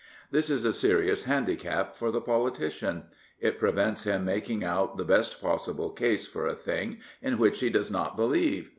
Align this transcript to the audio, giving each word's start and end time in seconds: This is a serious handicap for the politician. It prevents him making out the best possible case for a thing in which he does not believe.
This 0.31 0.49
is 0.49 0.65
a 0.65 0.73
serious 0.73 1.25
handicap 1.25 1.95
for 1.95 2.09
the 2.09 2.21
politician. 2.21 3.03
It 3.39 3.59
prevents 3.59 4.03
him 4.05 4.25
making 4.25 4.63
out 4.63 4.97
the 4.97 5.03
best 5.05 5.39
possible 5.39 5.91
case 5.91 6.25
for 6.25 6.47
a 6.47 6.55
thing 6.55 6.97
in 7.21 7.37
which 7.37 7.59
he 7.59 7.69
does 7.69 7.91
not 7.91 8.15
believe. 8.17 8.69